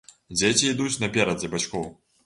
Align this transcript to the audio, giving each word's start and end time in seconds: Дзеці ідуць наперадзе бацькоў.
Дзеці 0.37 0.65
ідуць 0.71 1.01
наперадзе 1.05 1.47
бацькоў. 1.57 1.91